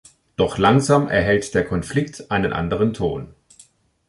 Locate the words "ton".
2.95-3.35